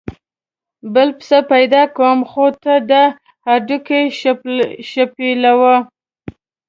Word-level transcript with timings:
بل 0.93 1.09
پسه 1.17 1.39
پیدا 1.51 1.83
کوم 1.97 2.19
خو 2.29 2.45
ته 2.63 2.73
دا 2.89 3.03
هډوکي 3.47 4.01
شپېلوه. 4.89 5.75